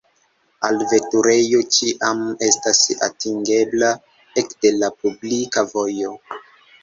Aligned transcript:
Alveturejo 0.67 1.59
ĉiam 1.75 2.23
estas 2.47 2.81
atingebla 3.09 3.91
ekde 4.43 4.71
la 4.79 4.89
publika 5.05 5.67
vojo. 5.75 6.17